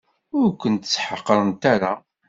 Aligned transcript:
Ur 0.37 0.47
kent-ssḥeqrent 0.61 1.63
ara. 1.73 1.91